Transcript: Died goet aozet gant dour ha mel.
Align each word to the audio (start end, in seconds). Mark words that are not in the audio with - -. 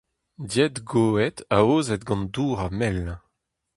Died 0.51 0.77
goet 0.91 1.37
aozet 1.57 2.03
gant 2.07 2.29
dour 2.33 2.57
ha 2.61 2.67
mel. 2.79 3.01